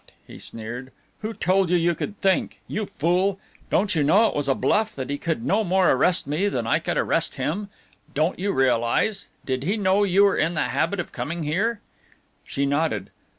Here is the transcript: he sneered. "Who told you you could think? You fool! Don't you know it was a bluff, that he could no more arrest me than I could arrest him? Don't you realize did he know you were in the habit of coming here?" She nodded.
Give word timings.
he 0.25 0.39
sneered. 0.39 0.91
"Who 1.19 1.31
told 1.31 1.69
you 1.69 1.77
you 1.77 1.93
could 1.93 2.19
think? 2.21 2.59
You 2.67 2.87
fool! 2.87 3.39
Don't 3.69 3.93
you 3.93 4.01
know 4.01 4.25
it 4.29 4.35
was 4.35 4.47
a 4.47 4.55
bluff, 4.55 4.95
that 4.95 5.11
he 5.11 5.19
could 5.19 5.45
no 5.45 5.63
more 5.63 5.91
arrest 5.91 6.25
me 6.25 6.47
than 6.47 6.65
I 6.65 6.79
could 6.79 6.97
arrest 6.97 7.35
him? 7.35 7.69
Don't 8.15 8.39
you 8.39 8.51
realize 8.51 9.27
did 9.45 9.61
he 9.61 9.77
know 9.77 10.03
you 10.03 10.23
were 10.23 10.35
in 10.35 10.55
the 10.55 10.61
habit 10.69 10.99
of 10.99 11.11
coming 11.11 11.43
here?" 11.43 11.81
She 12.43 12.65
nodded. 12.65 13.11